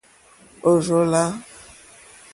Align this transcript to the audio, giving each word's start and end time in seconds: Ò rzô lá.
Ò 0.69 0.71
rzô 0.83 1.01
lá. 1.13 1.23